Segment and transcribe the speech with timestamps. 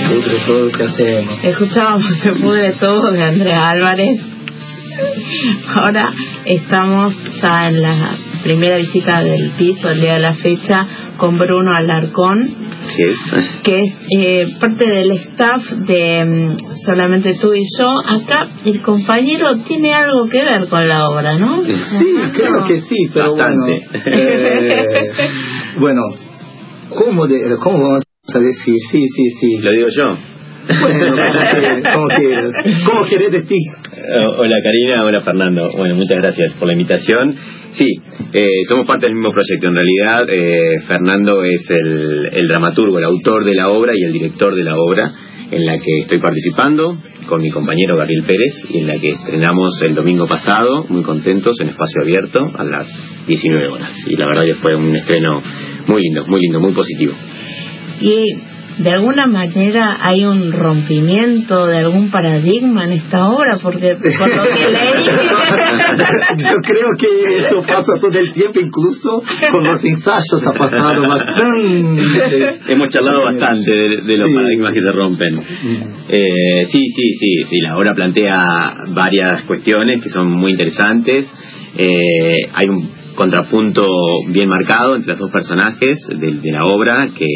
[0.00, 1.44] se pudre todo, ¿qué hacemos?
[1.44, 4.20] Escuchábamos Se pudre todo de Andrea Álvarez.
[5.74, 6.04] Ahora
[6.44, 8.10] estamos ya en la
[8.42, 10.86] primera visita del piso, el día de la fecha,
[11.16, 12.38] con Bruno Alarcón,
[13.62, 17.88] que es eh, parte del staff de mm, Solamente tú y yo.
[18.06, 21.62] Acá el compañero tiene algo que ver con la obra, ¿no?
[21.62, 23.66] Sí, creo que sí, pero bueno.
[24.06, 24.70] Eh,
[25.78, 26.00] bueno,
[26.88, 28.74] ¿cómo, de, ¿cómo vamos a decir?
[28.90, 29.58] Sí, sí, sí.
[29.62, 30.18] Lo digo yo.
[30.82, 31.16] Bueno,
[31.94, 32.52] ¿cómo quieres?
[32.86, 33.58] ¿Cómo quieres de ti?
[34.36, 35.70] Hola Karina, hola Fernando.
[35.76, 37.34] Bueno, muchas gracias por la invitación.
[37.72, 37.86] Sí,
[38.32, 39.68] eh, somos parte del mismo proyecto.
[39.68, 44.12] En realidad, eh, Fernando es el, el dramaturgo, el autor de la obra y el
[44.12, 45.10] director de la obra
[45.50, 49.82] en la que estoy participando con mi compañero Gabriel Pérez y en la que estrenamos
[49.82, 52.86] el domingo pasado, muy contentos, en espacio abierto a las
[53.26, 53.92] 19 horas.
[54.06, 55.40] Y la verdad que fue un estreno
[55.88, 57.12] muy lindo, muy lindo, muy positivo.
[58.00, 58.34] Y
[58.82, 64.42] de alguna manera hay un rompimiento de algún paradigma en esta obra, porque por lo
[64.42, 65.06] que leí...
[66.38, 72.58] Yo creo que eso pasa todo el tiempo, incluso con los ensayos ha pasado bastante.
[72.68, 73.74] Hemos charlado bastante
[74.06, 75.38] de, los paradigmas que se rompen.
[76.08, 78.44] Eh, sí, sí, sí, sí, la obra plantea
[78.94, 81.30] varias cuestiones que son muy interesantes.
[81.76, 83.86] Eh, hay un contrapunto
[84.28, 87.26] bien marcado entre los dos personajes de, de la obra que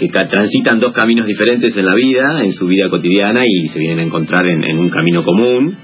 [0.00, 3.98] que transitan dos caminos diferentes en la vida, en su vida cotidiana, y se vienen
[3.98, 5.76] a encontrar en, un camino común.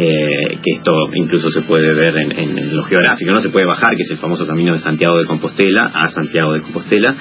[0.00, 4.04] Eh, que esto incluso se puede ver en, lo geográfico, no se puede bajar, que
[4.04, 7.16] es el famoso camino de Santiago de Compostela a Santiago de Compostela.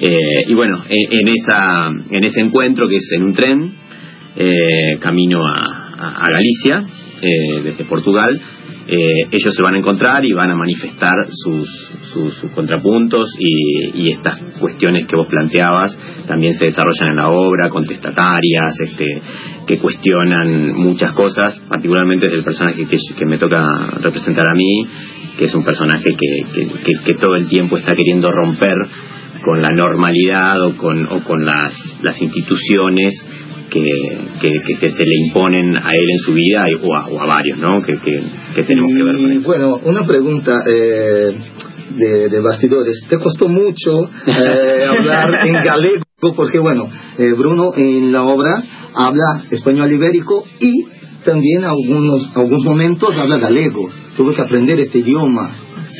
[0.00, 3.72] Eh, y bueno, en, esa, en ese encuentro, que es en un tren,
[4.36, 6.82] eh, camino a, a Galicia,
[7.62, 8.38] desde Portugal,
[8.86, 11.94] eh, ellos se van a encontrar y van a manifestar sus,
[12.54, 15.96] contrapuntos y, estas cuestiones que vos planteabas
[16.28, 19.04] también se desarrollan en la obra, contestatarias, este,
[19.66, 23.66] que cuestionan muchas cosas, particularmente del personaje que, que, me toca
[24.00, 24.86] representar a mí,
[25.36, 28.74] que es un personaje que, que, todo el tiempo está queriendo romper
[29.44, 33.26] con la normalidad o con, o con las, las instituciones
[33.70, 33.82] que,
[34.80, 37.82] que, se le imponen a él en su vida o a, o a varios, ¿no?
[37.82, 39.42] Que, que, tenemos que ver con eso.
[39.44, 40.62] Bueno, una pregunta.
[40.66, 41.32] Eh,
[41.96, 43.06] de, de, bastidores.
[43.08, 46.02] ¿Te costó mucho eh, hablar en galego?
[46.18, 46.88] Porque, bueno,
[47.18, 48.50] eh, Bruno en la obra
[48.94, 50.86] habla español ibérico y
[51.24, 53.88] también algunos, algunos momentos habla galego.
[54.16, 55.50] Tuve que aprender este idioma.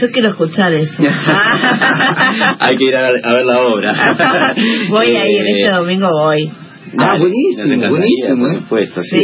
[0.01, 1.03] Yo quiero escuchar eso.
[2.61, 3.93] Hay que ir a, ver la obra.
[4.89, 6.51] voy a ir, este domingo voy.
[6.99, 8.47] Ah, buenísimo, buenísimo.
[8.47, 9.19] Por supuesto, sí.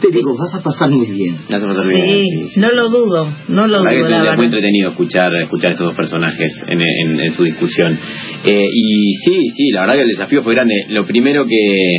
[0.00, 1.36] Te digo, vas a pasar muy bien.
[1.50, 2.48] Vas a pasar bien.
[2.48, 3.88] Sí, no lo dudo, no lo dudo.
[3.88, 7.98] Es muy entretenido escuchar, escuchar estos dos personajes en, en, su discusión.
[8.44, 10.74] Eh, y sí, sí, la verdad que el desafío fue grande.
[10.88, 11.98] Lo primero que,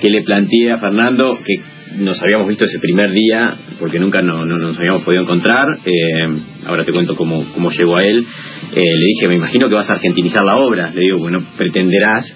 [0.00, 1.54] que le planteé a Fernando, que
[1.98, 3.40] nos habíamos visto ese primer día,
[3.78, 6.26] porque nunca no, no nos habíamos podido encontrar, eh,
[6.66, 8.24] ahora te cuento cómo, cómo llegó a él,
[8.74, 12.34] eh, le dije, me imagino que vas a argentinizar la obra, le digo, bueno, pretenderás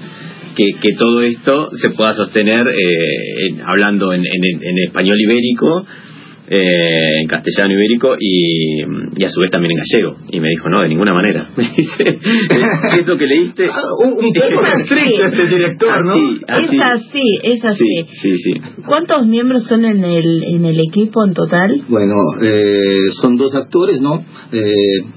[0.57, 4.23] que, todo esto se pueda sostener eh, hablando en,
[4.89, 5.87] español ibérico,
[6.49, 8.83] eh, en castellano ibérico y,
[9.23, 10.17] a su vez también en gallego.
[10.31, 11.51] Y me dijo, no, de ninguna manera.
[11.57, 12.19] Me dice,
[13.01, 13.67] eso que leíste...
[13.67, 16.15] Ah, un, poco estricto este director, ¿no?
[16.15, 18.07] Es así, es así.
[18.23, 18.53] Sí, sí,
[18.87, 21.83] ¿Cuántos miembros son en el, en el equipo en total?
[21.89, 24.25] Bueno, eh, son dos actores, ¿no?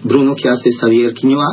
[0.03, 1.47] Bruno que hace Xavier Quiñoa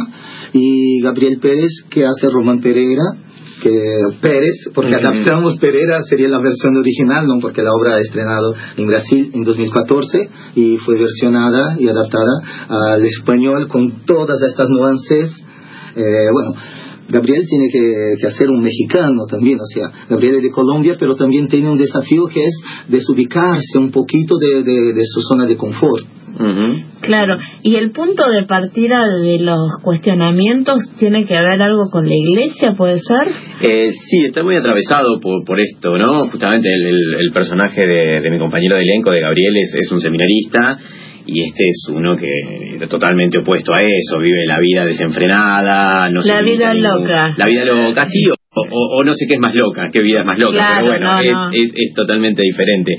[0.53, 3.26] y Gabriel Pérez que hace Román Pereira
[3.67, 7.41] que Pérez, porque adaptamos Pereira, sería la versión original, ¿no?
[7.41, 12.33] porque la obra ha estrenado en Brasil en 2014 y fue versionada y adaptada
[12.69, 15.31] al español con todas estas nuances.
[15.97, 16.55] Eh, bueno,
[17.09, 21.49] Gabriel tiene que, hacer un mexicano también, o sea, Gabriel es de Colombia, pero también
[21.49, 22.55] tiene un desafío que es
[22.89, 26.16] desubicarse un poquito de, de su zona de confort.
[27.01, 32.15] Claro, y el punto de partida de los cuestionamientos tiene que ver algo con la
[32.15, 33.33] iglesia, ¿puede ser?
[33.63, 36.29] Eh, sí, está muy atravesado por, por esto, ¿no?
[36.31, 40.77] Justamente el, personaje de, mi compañero de elenco, de Gabriel, es, un seminarista
[41.27, 42.27] y este es uno que
[42.75, 47.35] es totalmente opuesto a eso, vive la vida desenfrenada, no La vida loca.
[47.37, 50.39] La vida loca, sí, o, no sé qué es más loca, qué vida es más
[50.39, 52.95] loca, pero bueno, Es, es totalmente diferente.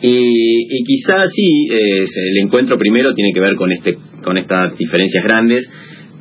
[0.00, 5.68] Y, quizás sí, el encuentro primero tiene que ver con, este, con estas diferencias grandes,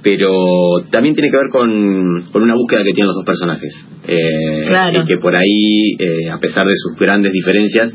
[0.03, 0.29] pero
[0.91, 3.73] también tiene que ver con, una búsqueda que tienen los dos personajes.
[4.07, 7.93] Eh, y que por ahí, eh, a pesar de sus grandes diferencias,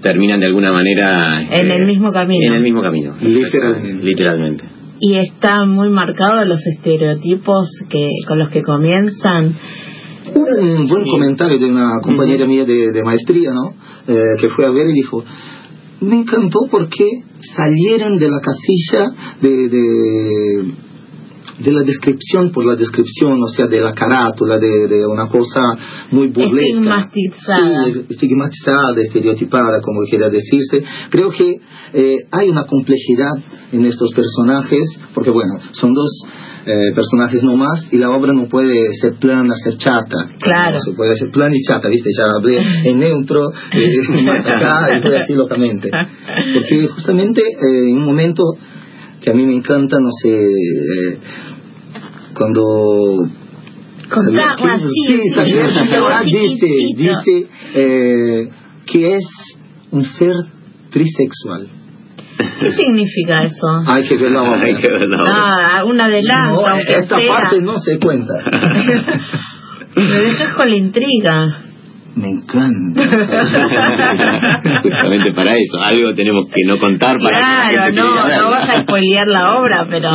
[0.00, 1.42] terminan de alguna manera...
[1.50, 2.42] en el mismo camino.
[2.46, 3.14] En el mismo camino.
[3.20, 4.06] Literalmente.
[4.06, 4.64] Literalmente.
[5.00, 9.54] Y está muy marcado los estereotipos que con los que comienzan
[10.34, 13.74] un buen comentario de una compañera mía de, de maestría, ¿no?
[14.10, 15.22] Eh, que fue a ver y dijo,
[16.00, 17.04] me encantó porque
[17.54, 20.64] salieron de la casilla de, de,
[21.58, 25.60] de la descripción por la descripción, o sea, de la carátula, de, de una cosa
[26.10, 26.68] muy burlesca.
[26.68, 27.84] Estigmatizada.
[27.84, 30.82] Sí, estigmatizada, estereotipada, como quiera decirse.
[31.10, 31.56] Creo que
[31.92, 33.32] eh, hay una complejidad
[33.72, 36.10] en estos personajes, porque bueno, son dos
[36.68, 40.28] eh, personajes nomás y la obra no puede ser plana, ser chata.
[40.38, 40.72] Claro.
[40.74, 42.10] No se puede ser plana y chata, ¿viste?
[42.16, 45.88] Ya hablé en neutro, eh, más acá, y fue así locamente.
[46.54, 48.42] Porque justamente eh, en un momento
[49.22, 51.18] que a mí me encanta, no sé, eh,
[52.36, 53.26] cuando...
[54.10, 56.66] Contá, ¿Qué- así, sí, sí, Figueroa dice,
[56.96, 58.48] dice eh,
[58.86, 59.24] que es
[59.90, 60.34] un ser
[60.90, 61.68] trisexual.
[62.60, 63.66] ¿Qué significa eso?
[63.86, 64.60] Hay que ver la obra.
[64.66, 65.32] Hay que ver la obra.
[65.34, 67.28] Ah, un adelanto, No, aunque esta sea.
[67.28, 68.32] parte no se cuenta.
[69.96, 71.62] Me dejas con la intriga.
[72.14, 73.04] Me encanta.
[74.82, 78.50] Justamente para eso, algo tenemos que no contar para que la Claro, gente no, no
[78.50, 80.08] vas a spoilear la obra, pero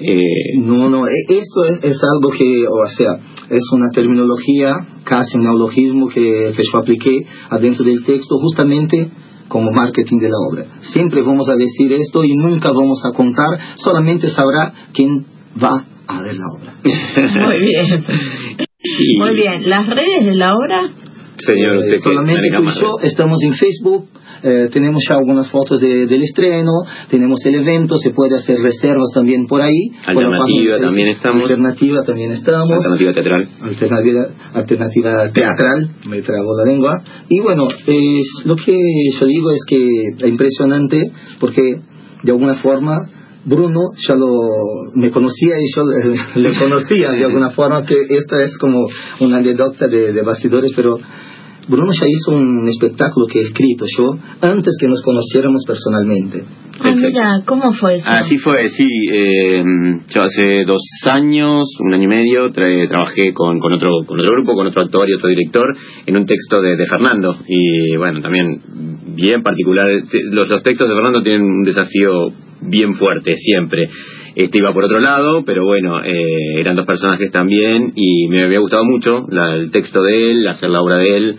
[0.00, 3.12] Eh, No, no, e- esto es, es algo que, o sea,
[3.50, 4.72] es una terminología,
[5.04, 7.18] casi un neologismo que, que yo apliqué
[7.50, 9.08] adentro del texto justamente
[9.48, 10.64] como marketing de la obra.
[10.80, 15.26] Siempre vamos a decir esto y nunca vamos a contar, solamente sabrá quién
[15.62, 16.74] va a ver la obra.
[17.46, 18.04] muy bien.
[19.18, 20.88] Muy bien, las redes de la obra,
[21.38, 24.08] Señor, Eh, usted solamente tú y más yo estamos en Facebook,
[24.46, 26.70] eh, tenemos ya algunas fotos de- del estreno,
[27.08, 29.88] tenemos el evento, se puede hacer reservas también por ahí.
[30.04, 31.42] Alternativa también estamos.
[31.42, 32.70] Alternativa también estamos.
[32.70, 33.48] alternativa teatral.
[33.62, 34.20] alternativa,
[34.52, 37.02] alternativa teatral, me trabó la lengua.
[37.28, 38.76] Y bueno, es, lo que
[39.18, 39.78] yo digo es que
[40.18, 41.02] es impresionante
[41.40, 41.62] porque
[42.22, 42.96] de alguna forma
[43.46, 44.28] Bruno ya lo
[44.94, 45.82] me conocía y yo
[46.40, 48.86] le conocía de alguna forma que esto es como
[49.20, 50.98] una anécdota de, de bastidores, pero
[51.68, 54.04] Bruno ya hizo un espectáculo que he escrito yo
[54.42, 56.42] antes que nos conociéramos personalmente.
[56.80, 58.04] ah, mira, ¿cómo fue eso?
[58.08, 58.86] Así fue, sí.
[59.12, 59.62] eh,
[60.12, 64.32] yo hace dos años, un año y medio, tra- trabajé con, con, otro, con otro
[64.34, 65.64] grupo, con otro actor y otro director,
[66.06, 67.34] en un texto de, de Fernando.
[67.48, 68.60] Y bueno, también
[69.16, 69.84] bien particular.
[69.88, 72.28] Los, los textos de Fernando tienen un desafío
[72.66, 73.88] bien fuerte, siempre.
[74.36, 78.58] Este iba por otro lado, pero bueno, eh, eran dos personajes también y me había
[78.58, 81.36] gustado mucho la- el texto de él, hacer la obra de él.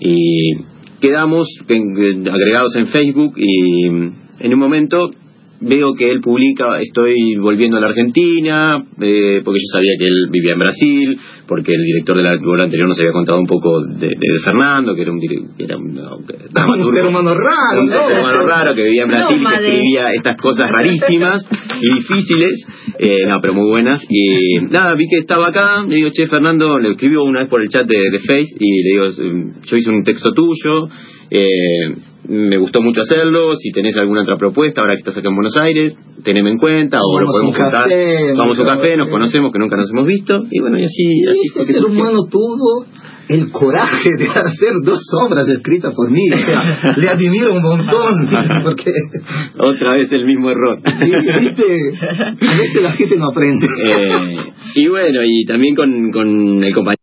[0.00, 0.52] Y
[1.00, 5.08] quedamos en- agregados en Facebook y en un momento
[5.60, 10.26] veo que él publica estoy volviendo a la Argentina eh, porque yo sabía que él
[10.30, 13.80] vivía en Brasil porque el director de la obra anterior nos había contado un poco
[13.86, 17.06] de, de Fernando que era un, dire- que era un, no, que- Un dramaturgo, ser
[17.06, 17.92] humano raro, un ¿no?
[17.92, 21.46] ser humano raro que vivía en Brasil y que escribía estas cosas rarísimas
[21.80, 22.66] y difíciles
[22.98, 26.78] eh, no, pero muy buenas y nada, vi que estaba acá le digo, che Fernando,
[26.78, 29.04] le escribió una vez por el chat de, de Face y le digo,
[29.64, 30.86] yo hice un texto tuyo
[31.30, 31.94] eh,
[32.28, 33.54] me gustó mucho hacerlo.
[33.56, 36.98] Si tenés alguna otra propuesta, ahora que estás acá en Buenos Aires, teneme en cuenta
[37.02, 37.82] o un podemos juntar.
[37.82, 40.42] café, Vamos a un café, nos conocemos, que nunca nos hemos visto.
[40.50, 42.86] Y bueno, y así, Y así este ser humano tuvo
[43.28, 46.26] el coraje de hacer dos obras escritas por mí.
[46.34, 48.28] O sea, le admiro un montón.
[48.64, 48.92] Porque,
[49.58, 50.80] Otra vez el mismo error.
[50.82, 51.64] viste,
[52.48, 53.66] a veces la gente no aprende.
[53.66, 54.36] Eh,
[54.76, 57.00] y bueno, y también con, con el compañero,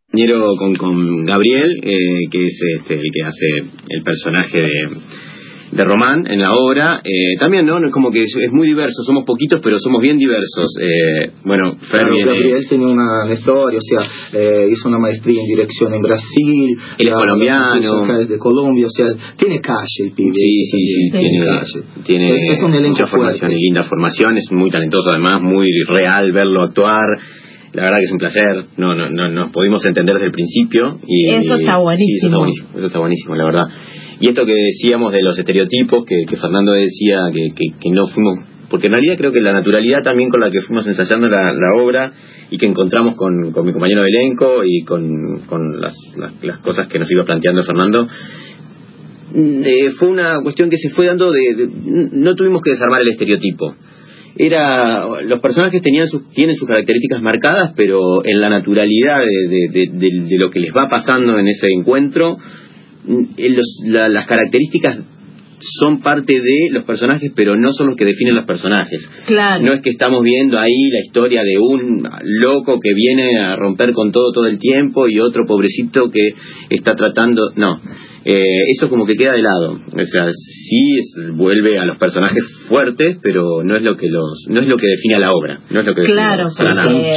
[0.58, 3.48] con, con Gabriel, eh, que es este, el que hace
[3.90, 4.70] el personaje de,
[5.72, 7.00] de Román en la obra.
[7.04, 7.78] Eh, también, ¿no?
[7.78, 10.68] Es como que es, es muy diverso, somos poquitos, pero somos bien diversos.
[10.82, 14.04] Eh, bueno, Fer Claro, viene- Gabriel tenía una, historia, o sea,
[14.38, 16.78] eh, hizo una maestría en dirección en Brasil.
[16.98, 18.20] Él es colombiano.
[18.20, 20.34] es de Colombia, o sea, tiene calle el pibe.
[20.34, 22.04] Sí, sí, sí, también, tiene, calle.
[22.04, 25.70] tiene es, es un elenco mucha formación y linda formación, es muy talentoso además, muy
[25.88, 27.06] real verlo actuar.
[27.74, 31.00] La verdad que es un placer, no, no, no nos pudimos entender desde el principio.
[31.08, 32.70] Y, Eso está Sí, eso está buenísimo.
[32.76, 33.64] eso está buenísimo, la verdad.
[34.20, 38.08] Y esto que decíamos de los estereotipos, que, que Fernando decía que, que, que no
[38.08, 41.54] fuimos, porque en realidad creo que la naturalidad también con la que fuimos ensayando la,
[41.54, 42.12] la obra
[42.50, 46.62] y que encontramos con, con mi compañero de elenco y con, con las, las, las
[46.62, 48.06] cosas que nos iba planteando Fernando,
[49.34, 51.70] eh, fue una cuestión que se fue dando de, de-
[52.12, 53.74] no tuvimos que desarmar el estereotipo
[54.38, 59.68] era los personajes tenían sus tienen sus características marcadas pero en la naturalidad de, de-
[59.72, 62.36] de- de- de lo que les va pasando en ese encuentro
[63.06, 64.98] mm, en los- la- las características
[65.64, 69.64] son parte de los personajes pero no son los que definen los personajes Claro.
[69.64, 73.92] no es que estamos viendo ahí la historia de un loco que viene a romper
[73.94, 76.30] con todo todo el tiempo y otro pobrecito que
[76.70, 77.52] está tratando.
[77.56, 77.76] No.
[78.24, 79.74] Eh, eso como que queda de lado.
[79.74, 80.98] O sea, sí
[81.34, 84.88] vuelve a los personajes fuertes, pero no es lo que los no es lo que
[84.88, 85.58] define a la obra.
[85.70, 86.66] No es lo que claro, son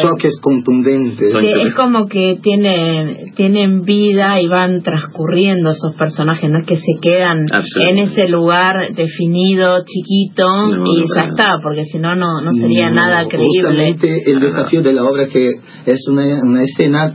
[0.02, 1.32] choques contundentes.
[1.34, 7.00] Es como que tienen tienen vida y van transcurriendo esos personajes, no es que se
[7.00, 7.46] quedan
[7.88, 10.46] en ese lugar definido, chiquito
[10.87, 13.62] y ya está, porque si no no sería nada creíble.
[13.62, 15.50] Justamente el desafío de la obra que
[15.87, 17.14] es una, una escena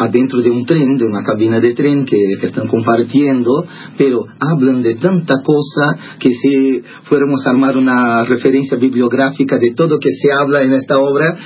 [0.00, 3.66] adentro de un tren, de una cabina de tren que, están compartiendo,
[3.98, 9.98] pero hablan de tanta cosa que si fuéramos a armar una referencia bibliográfica de todo
[9.98, 11.36] que se habla en esta obra,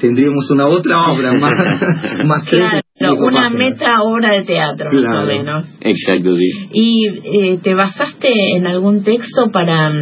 [0.00, 1.52] tendríamos una otra obra más,
[2.26, 5.66] más claro, una meta obra de teatro, más o menos.
[5.82, 6.50] Exacto, sí.
[6.72, 9.92] ¿Y eh, te basaste en algún texto para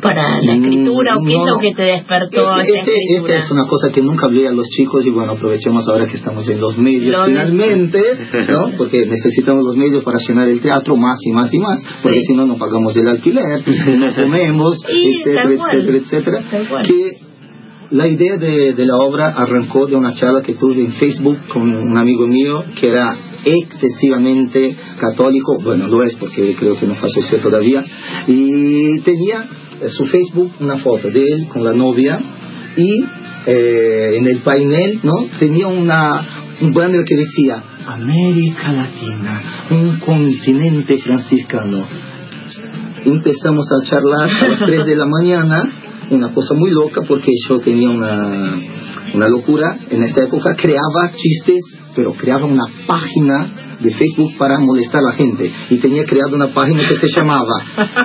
[0.00, 3.34] para la escritura o qué es lo que te despertó este, esta escritura?
[3.34, 6.16] Esta es una cosa que nunca hablé a los chicos y bueno, aprovechemos ahora que
[6.16, 8.00] estamos en los medios finalmente,
[8.48, 8.76] ¿no?
[8.76, 12.34] Porque necesitamos los medios para llenar el teatro más y más y más, porque si
[12.34, 13.62] no, no pagamos el alquiler,
[13.98, 16.82] no comemos, etcétera, etcétera, etcétera.
[16.82, 17.30] Que
[17.90, 21.62] la idea de, de la obra arrancó de una charla que tuve en Facebook con
[21.62, 27.38] un amigo mío que era excesivamente católico, bueno, lo es porque creo que no falleció
[27.40, 27.84] todavía,
[28.26, 29.48] y tenía
[29.88, 32.20] su Facebook una foto de él con la novia
[32.76, 33.02] y
[33.46, 36.26] eh, en el painel no tenía una
[36.60, 41.86] un banner que decía América Latina un continente franciscano
[43.04, 45.62] empezamos a charlar a las 3 de la mañana
[46.10, 48.60] una cosa muy loca porque yo tenía una,
[49.14, 49.78] una locura.
[49.90, 51.60] En esta época creaba chistes
[51.94, 56.48] pero creaba una página de Facebook para molestar a la gente y tenía creado una
[56.48, 57.54] página que se llamaba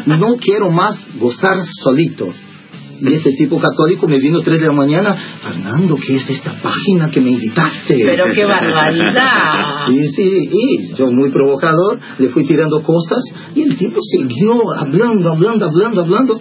[0.05, 2.33] No quiero más gozar solito.
[3.01, 5.13] Y este tipo católico me vino tres de la mañana,
[5.43, 7.93] Fernando, ¿qué es esta página que me invitaste?
[8.05, 9.89] Pero qué barbaridad.
[9.89, 13.21] y sí, y yo muy provocador, le fui tirando cosas
[13.53, 16.39] y el tipo siguió hablando, hablando, hablando, hablando.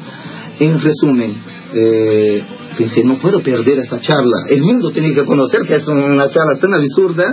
[0.60, 1.42] En resumen,
[1.74, 2.44] eh,
[2.78, 4.46] pensé, no puedo perder esta charla.
[4.48, 7.24] El mundo tiene que conocer que es una charla tan absurda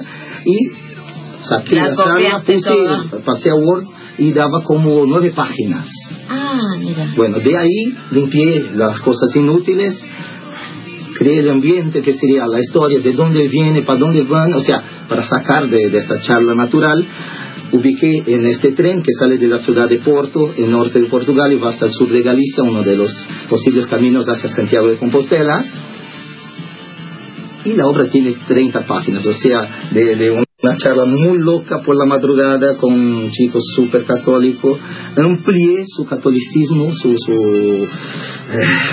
[0.44, 0.91] y
[1.42, 3.86] saqué la, la pasé a Word
[4.18, 5.90] y daba como nueve páginas.
[6.30, 7.14] Ah, mira.
[7.16, 10.00] Bueno, de ahí limpié las cosas inútiles,
[11.18, 15.06] creé el ambiente que sería la historia, de dónde viene, para dónde van, o sea,
[15.08, 17.08] para sacar de, de esta charla natural
[17.72, 21.52] ubiqué en este tren que sale de la ciudad de Porto, en norte de Portugal,
[21.54, 23.12] y va hasta el sur de Galicia, uno de los
[23.50, 25.66] posibles caminos hacia Santiago de Compostela.
[27.64, 31.80] Y la obra tiene 30 páginas, o sea, de, de un una charla muy loca
[31.84, 34.78] por la madrugada con un chico súper católico.
[35.18, 37.16] Amplié su catolicismo, su...
[37.18, 37.90] su eh,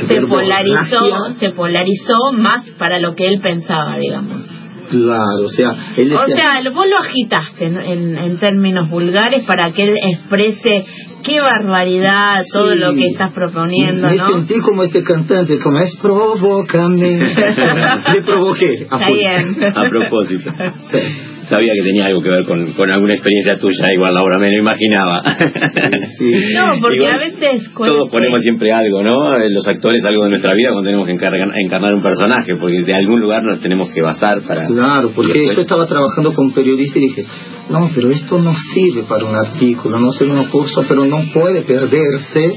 [0.08, 4.46] se, polarizó, se polarizó más para lo que él pensaba, digamos.
[4.88, 5.92] Claro, o sea...
[5.96, 10.86] Él o sea, vos lo agitaste en, en, términos vulgares para que él exprese
[11.22, 14.28] qué barbaridad todo lo que estás proponiendo, me ¿no?
[14.28, 17.18] sentí como este cantante, como es provócame.
[18.14, 18.86] Le provoqué.
[18.88, 20.50] A, a propósito.
[20.90, 24.50] Sí sabía que tenía algo que ver con, con alguna experiencia tuya, igual Laura, me
[24.50, 25.22] lo imaginaba.
[25.22, 27.70] No, porque a veces...
[27.74, 29.36] Todos ponemos siempre algo, ¿no?
[29.36, 32.94] Eh, los actores algo de nuestra vida cuando tenemos que encarnar, un personaje, porque de
[32.94, 34.66] algún lugar nos tenemos que basar para...
[34.66, 37.24] Claro, porque yo estaba trabajando con periodista y dije,
[37.70, 41.62] no, pero esto no sirve para un artículo, no sirve un curso, pero no puede
[41.62, 42.52] perderse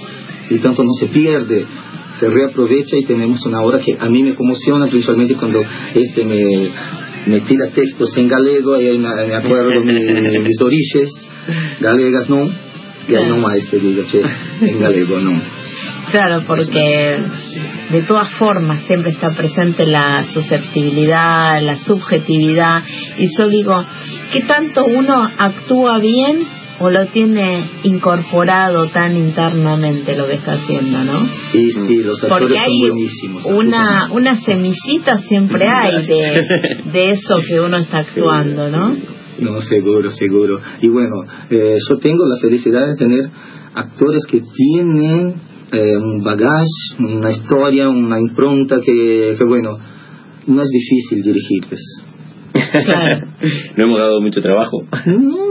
[0.49, 1.65] y tanto no se pierde
[2.19, 5.61] se reaprovecha y tenemos una obra que a mí me conmociona, principalmente cuando
[5.93, 6.69] este me,
[7.25, 9.95] me tira textos en galego ahí me, acuerdo mis,
[10.43, 11.13] mis orígenes
[11.79, 12.49] galegas, ¿no?
[13.07, 14.21] Y ahí nomás te digo, che,
[14.61, 15.41] en galego, no.
[16.11, 17.17] Claro, porque
[17.91, 22.77] de todas formas siempre está presente la susceptibilidad, la subjetividad,
[23.17, 23.85] y yo digo,
[24.31, 26.45] ¿qué tanto uno actúa bien
[26.79, 31.21] o lo tiene incorporado tan internamente lo que está haciendo, ¿no?
[31.53, 33.45] Y sí, los actores Porque hay son buenísimos.
[33.45, 36.41] Una, una semillita siempre hay de,
[36.91, 38.95] de eso que uno está actuando, ¿no?
[39.39, 40.59] No, seguro, seguro.
[40.81, 41.15] Y bueno,
[41.49, 43.25] eh, yo tengo la felicidad de tener
[43.73, 45.35] actores que tienen
[45.71, 46.65] eh, un bagaje,
[46.99, 49.77] una historia, una impronta que, que, bueno,
[50.47, 52.03] no es difícil dirigirles.
[52.53, 53.27] Claro.
[53.77, 54.77] no hemos dado mucho trabajo.
[55.05, 55.50] No.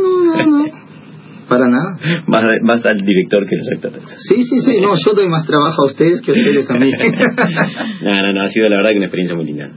[1.61, 2.23] Para nada.
[2.26, 4.09] Más, más al director que los actores.
[4.29, 4.81] Sí, sí, sí.
[4.81, 6.90] No, yo doy más trabajo a ustedes que a ustedes a mí.
[8.02, 8.43] no, no, no.
[8.43, 9.69] Ha sido la verdad que una experiencia muy linda.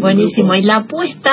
[0.00, 0.54] Buenísimo.
[0.54, 1.32] ¿Y la apuesta,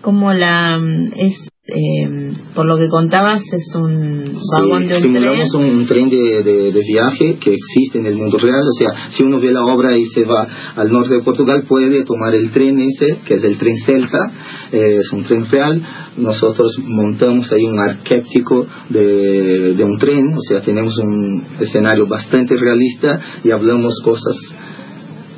[0.00, 0.80] como la
[1.16, 5.64] es eh, por lo que contabas, es un vagón de un simulamos tren.
[5.64, 8.62] un tren de, de- de viaje que existe en el mundo real.
[8.62, 10.46] O sea, si uno ve la obra y se va
[10.76, 14.18] al norte de Portugal, puede tomar el tren ese, que es el tren Celta,
[14.70, 15.82] eh, es un tren real.
[16.16, 22.56] Nosotros montamos ahí un arquéptico de, de un tren, o sea, tenemos un escenario bastante
[22.56, 24.36] realista y hablamos cosas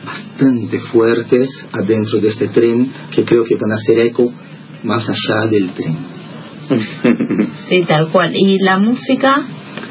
[0.04, 4.30] bastante fuertes adentro de este tren que creo que van a hacer eco
[4.84, 6.17] más allá del tren.
[7.68, 8.32] Sí, tal cual.
[8.34, 9.34] ¿Y la música?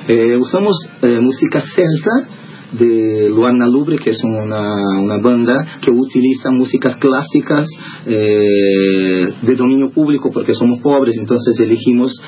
[0.07, 2.36] Eh, usamos eh, música celta
[2.71, 7.67] de Luana Lubre, que es una, una banda que utiliza músicas clásicas
[8.05, 12.19] eh, de dominio público porque somos pobres, entonces elegimos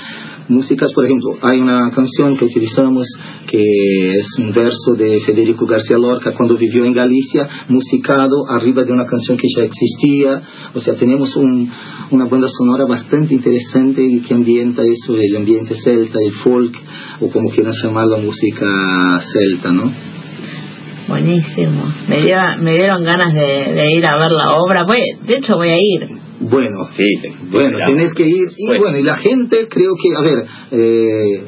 [0.48, 3.08] músicas, por ejemplo, hay una canción que utilizamos
[3.46, 8.92] que es un verso de Federico García Lorca cuando vivió en Galicia, musicado arriba de
[8.92, 10.42] una canción que ya existía,
[10.74, 11.70] o sea, tenemos un,
[12.12, 16.76] una banda sonora bastante interesante y que ambienta eso, el ambiente celta, el folk,
[17.22, 19.92] o como quieran llamar la música celta, ¿no?
[21.24, 21.84] Buenísimo.
[22.08, 24.84] Me, dio, me dieron ganas de, de ir a ver la obra.
[24.84, 26.08] Voy, de hecho, voy a ir.
[26.42, 28.48] Bueno, Sí, te- Bueno, te- tenés que ir.
[28.58, 28.82] Y Bueno.
[28.84, 31.44] bueno, y la gente, creo que, a ver, eh,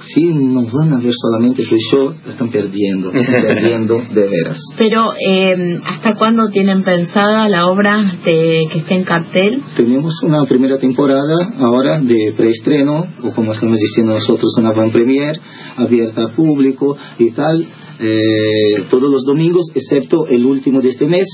[0.00, 4.58] si nos van a ver solamente tú y yo, están perdiendo, están perdiendo de veras.
[4.76, 9.62] Pero, eh, ¿hasta cuándo tienen pensada la obra de, que esté en cartel?
[9.76, 15.38] Tenemos una primera temporada ahora de preestreno, o como estamos diciendo nosotros, una van premier,
[15.76, 17.66] abierta al público y tal,
[18.00, 21.26] eh, todos los domingos, excepto el último de este mes,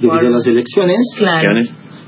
[0.00, 0.98] debido Por- a las elecciones.
[1.18, 1.60] Claro.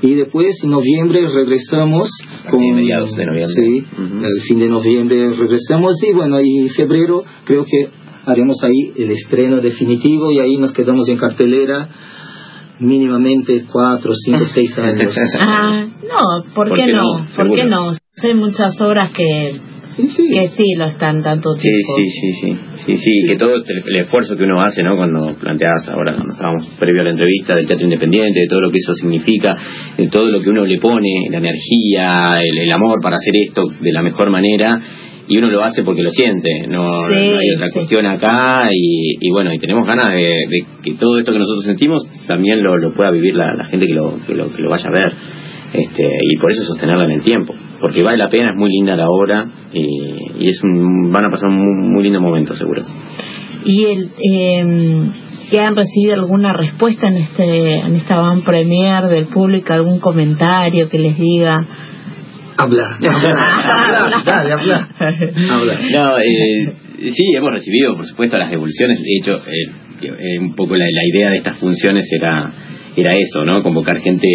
[0.05, 2.09] Y después, en noviembre, regresamos
[2.51, 2.61] con...
[2.75, 3.63] mediados de noviembre.
[3.63, 4.23] Sí, Ujú.
[4.23, 7.89] el fin de noviembre regresamos y bueno, y en febrero creo que
[8.25, 11.89] haremos ahí el estreno definitivo y ahí nos quedamos en cartelera
[12.79, 15.15] mínimamente cuatro, cinco, seis años.
[15.39, 17.19] Ah, no, ¿por, ¿Por qué qué no?
[17.19, 17.27] no?
[17.35, 17.91] ¿Por qué no?
[18.23, 19.59] Hay muchas obras que,
[19.95, 20.27] Sí, sí.
[20.29, 21.93] que sí lo están tanto Sí, tiempo.
[21.97, 24.95] sí, sí, sí, sí, sí, que todo el, el esfuerzo que uno hace, ¿no?
[24.97, 28.69] Cuando planteas ahora, cuando estábamos previo a la entrevista del teatro independiente, de todo lo
[28.69, 29.51] que eso significa,
[29.97, 33.61] de todo lo que uno le pone, la energía, el, el amor para hacer esto
[33.79, 34.69] de la mejor manera,
[35.27, 37.73] y uno lo hace porque lo siente, no, Sí, no hay otra sí.
[37.73, 41.63] cuestión acá, y, y bueno, y tenemos ganas de, de que todo esto que nosotros
[41.65, 44.69] sentimos también lo, lo pueda vivir la, la gente que lo, que lo, que lo
[44.69, 45.13] vaya a ver.
[45.77, 48.95] Este, y por eso sostenerla en el tiempo, porque vale la pena, es muy linda
[48.95, 52.83] la obra y, y es un, van a pasar un muy, muy lindo momento seguro.
[53.65, 55.09] ¿Y el, eh,
[55.49, 60.89] que han recibido alguna respuesta en este en esta van premier del público, algún comentario
[60.89, 61.61] que les diga?
[62.57, 63.19] Habla, habla,
[64.01, 64.89] habla, dale, habla.
[65.51, 65.79] Habla.
[65.91, 66.73] No, eh,
[67.11, 69.01] sí, hemos recibido, por supuesto, las devoluciones.
[69.01, 72.51] De hecho, eh, eh, un poco la, la idea de estas funciones era,
[72.95, 73.61] era eso, ¿no?
[73.61, 74.27] Convocar gente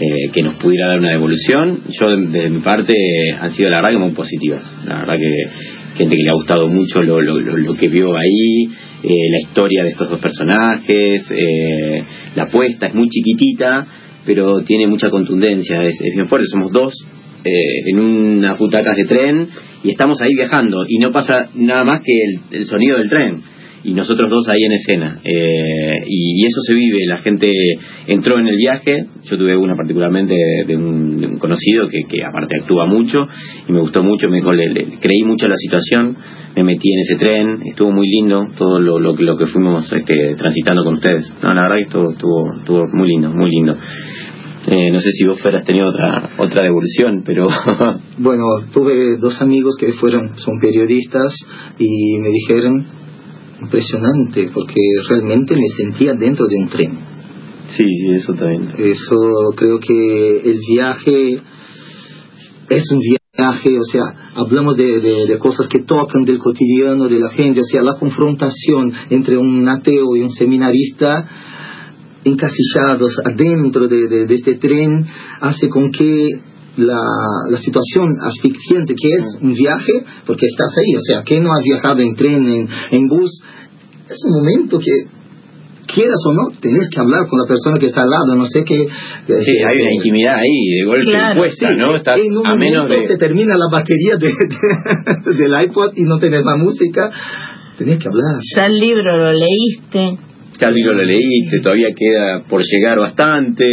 [0.00, 1.82] eh, que nos pudiera dar una devolución.
[1.88, 2.94] Yo, de, mi parte,
[3.38, 4.62] han sido, la verdad, que muy positivas.
[4.86, 8.64] La verdad que gente que le ha gustado mucho lo, lo, que vio ahí,
[9.02, 12.02] eh, la historia de estos dos personajes, eh,
[12.34, 13.86] la apuesta es muy chiquitita,
[14.26, 16.48] pero tiene mucha contundencia, es, es bien fuerte.
[16.48, 16.92] Somos dos
[17.44, 19.46] eh, en unas butacas de tren
[19.84, 22.12] y estamos ahí viajando y no pasa nada más que
[22.50, 23.53] el sonido del tren
[23.84, 25.20] y nosotros dos ahí en escena.
[25.22, 27.50] Eh, y, eso se vive la gente
[28.06, 30.34] entró en el viaje yo tuve una particularmente
[30.66, 33.24] de, un, de un conocido que, que aparte actúa mucho
[33.66, 34.68] y me gustó mucho me dijo le,
[35.00, 36.14] creí mucho la situación
[36.54, 40.34] me metí en ese tren estuvo muy lindo todo lo, lo, lo que fuimos este,
[40.36, 41.32] transitando con ustedes.
[41.42, 43.72] No, la verdad que estuvo, estuvo, estuvo muy lindo muy lindo.
[44.66, 47.46] Eh, no sé si vos Fer has tenido otra otra devolución, pero
[48.18, 51.34] Bueno, tuve dos amigos que fueron, son periodistas
[51.78, 52.86] y me dijeron,
[53.60, 56.92] impresionante, porque realmente me sentía dentro de un tren.
[57.68, 58.68] sí, sí, eso también.
[58.78, 59.16] Eso
[59.56, 61.40] creo que el viaje
[62.68, 64.02] es un viaje, o sea,
[64.36, 67.94] hablamos de, de- de cosas que tocan del cotidiano de la gente, o sea, la
[67.98, 71.28] confrontación entre un ateo y un seminarista
[72.24, 75.04] encasillados adentro de, de- de este tren
[75.40, 76.28] hace con que
[76.76, 77.00] la,
[77.50, 79.92] la situación asfixiante que es un viaje,
[80.26, 83.30] porque estás ahí, o sea, que no has viajado en tren, en, en bus,
[84.08, 85.06] es un momento que
[85.86, 88.64] quieras o no, tenés que hablar con la persona que está al lado, no sé
[88.64, 88.74] qué.
[88.76, 91.94] Sí, hay una intimidad ahí, de golpe Claro, impuesta, Sí, ¿no?
[91.94, 93.06] Estás en un a menos momento de...
[93.08, 97.10] se termina la batería de, de- del iPod y no tenés más música,
[97.78, 98.40] tenés que hablar.
[98.56, 100.18] Ya el libro lo leíste.
[100.60, 103.64] Ya el libro lo leíste, todavía queda por llegar bastante,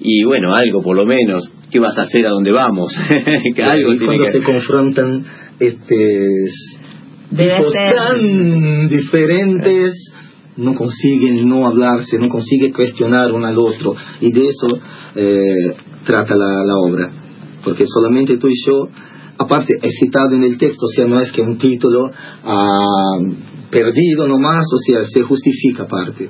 [0.00, 1.50] y bueno, algo por lo menos.
[1.70, 2.92] ¿Qué vas a hacer a dónde vamos?
[3.54, 4.32] que algo y tiene cuando que...
[4.32, 5.24] se confrontan
[5.58, 6.26] este
[7.30, 7.94] tipos ser.
[7.94, 10.10] tan diferentes
[10.56, 14.66] no consiguen no hablarse, no consiguen cuestionar uno al otro y de eso
[15.14, 17.10] eh, trata la, la obra.
[17.64, 18.88] porque solamente tú y yo,
[19.38, 22.10] aparte, es citado en el texto, o sea, no es que un título
[22.44, 23.18] ah,
[23.70, 26.28] perdido nomás, o sea, se justifica aparte.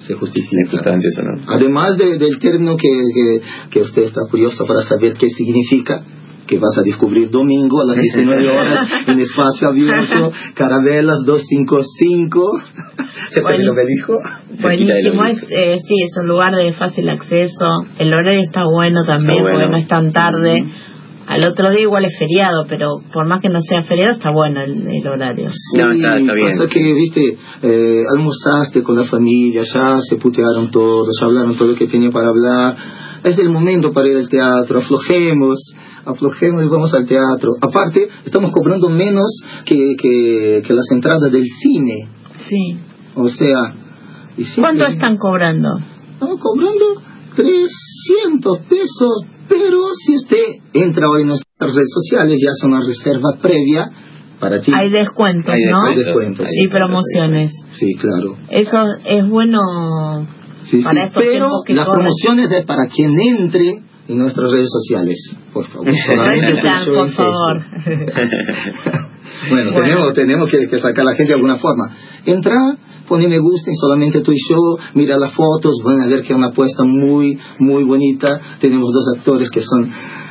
[0.00, 0.70] Se justifica.
[0.70, 1.40] Justamente eso, ¿no?
[1.48, 6.02] Además de- del término que, que, que usted está curioso para saber qué significa,
[6.46, 12.50] que vas a descubrir domingo a las 19 horas en espacio abierto, Carabelas 255.
[13.34, 13.64] ¿Se Bueno.
[13.64, 14.14] lo que dijo?
[14.62, 17.66] Buenísimo, es, eh, sí, es un lugar de fácil acceso.
[17.98, 19.58] El horario está bueno también, Está bueno.
[19.58, 20.64] porque no es tan tarde.
[21.28, 24.62] Al otro día igual es feriado, pero por más que no sea feriado, está bueno
[24.62, 25.48] el, el horario.
[25.76, 26.56] No, está- está bien.
[26.58, 31.68] Pasa que, viste, eh, almorzaste con la familia, ya se putearon todos, ya hablaron todo
[31.68, 32.76] lo que tenía para hablar.
[33.22, 35.60] Es el momento para ir al teatro, aflojemos,
[36.06, 37.52] aflojemos y vamos al teatro.
[37.60, 39.28] Aparte, estamos cobrando menos
[39.66, 42.08] que, que, que las entradas del cine.
[42.38, 42.76] Sí.
[43.16, 43.74] O sea...
[44.38, 45.78] y siempre- ¿Cuánto están cobrando?
[46.14, 47.02] Estamos cobrando
[47.36, 53.30] 300 pesos, pero si usted entra hoy en nuestras redes sociales y hace una reserva
[53.40, 53.90] previa,
[54.40, 55.82] para ti Hay descuentos, Hay ¿no?
[55.82, 56.46] hay descuentos.
[56.46, 57.52] Hay Y descuentos, promociones.
[57.72, 58.36] Sí, claro.
[58.50, 59.58] Eso es bueno
[60.64, 61.98] Sí, Para sí, estos pero tiempos que las corren.
[62.06, 63.68] promociones es para quien entre
[64.08, 65.18] en nuestras redes sociales,
[65.52, 65.86] por favor.
[66.94, 67.62] Por favor.
[69.50, 69.80] Bueno, Bueno.
[69.80, 71.94] tenemos, tenemos que, que sacar a la gente de alguna forma.
[72.26, 72.76] Entra,
[73.08, 76.32] pone me gusta y solamente tú y yo, mira las fotos, van a ver que
[76.32, 78.28] es una apuesta muy, muy bonita.
[78.60, 79.90] Tenemos dos actores que son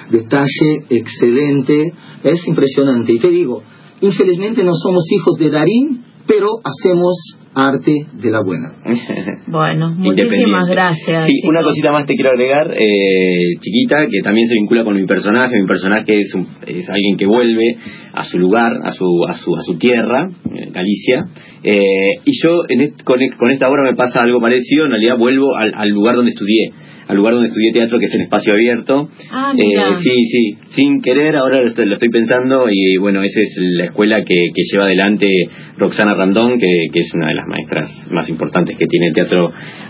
[0.09, 1.93] de talle excelente,
[2.23, 3.13] es impresionante.
[3.13, 3.63] Y te digo,
[4.01, 7.15] infelizmente no somos hijos de Darín, pero hacemos
[7.53, 8.75] arte de la buena.
[9.47, 11.25] Bueno, muchísimas gracias.
[11.27, 15.05] Sí, una cosita más te quiero agregar, eh, chiquita, que también se vincula con mi
[15.05, 15.51] personaje.
[15.59, 17.77] Mi personaje es, un- es alguien que vuelve
[18.13, 21.23] a su lugar, a su, a su, a su tierra, eh, Galicia.
[21.63, 24.85] Eh, y yo en con, con esta obra me pasa algo parecido.
[24.85, 26.71] En realidad vuelvo al, al lugar donde estudié,
[27.07, 29.07] al lugar donde estudié teatro, que es en espacio abierto.
[29.31, 33.39] Ah, Eh, sí, sí, sin querer, ahora lo estoy, lo estoy pensando y bueno, esa
[33.41, 35.25] es la escuela que, que lleva adelante
[35.77, 39.36] Roxana Randón, que, que es una de las maestras más importantes que tiene el teatro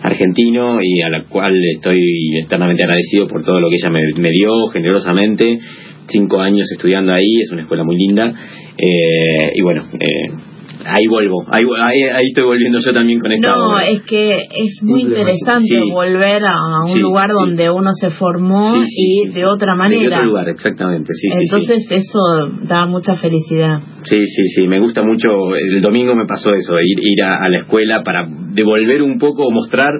[0.01, 1.99] argentino y a la cual estoy
[2.43, 5.59] eternamente agradecido por todo lo que ella me, me dio generosamente.
[6.07, 8.33] Cinco años estudiando ahí, es una escuela muy linda.
[8.77, 10.46] Eh, y bueno, eh,
[10.87, 13.87] ahí vuelvo, ahí, ahí, ahí estoy volviendo yo también con esta No, obra.
[13.89, 15.91] es que es muy interesante Sí.
[15.91, 17.35] volver a un Sí, lugar sí.
[17.39, 19.43] donde uno se formó Sí, sí, y sí, de sí.
[19.43, 20.15] otra De manera.
[20.17, 21.43] otro lugar, exactamente, sí, sí, sí.
[21.43, 22.19] Entonces eso
[22.63, 23.73] da mucha felicidad.
[24.03, 25.27] Sí, sí, sí, me gusta mucho.
[25.55, 29.17] El domingo me pasó eso, de ir, ir a, a la escuela para devolver un
[29.17, 29.91] poco o mostrar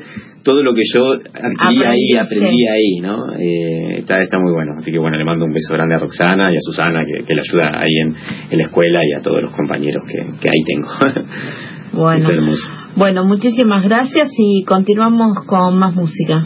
[0.48, 3.34] todo lo que yo adquirí ahí, aprendí ahí, ¿no?
[3.38, 4.76] Eh, está, está muy bueno.
[4.78, 7.34] Así que bueno, le mando un beso grande a Roxana y a Susana, que, que
[7.34, 8.16] le ayuda ahí en,
[8.52, 10.88] en la escuela, y a todos los compañeros que, que ahí tengo.
[11.94, 12.30] Bueno,
[12.96, 16.44] bueno, muchísimas gracias y continuamos con más música.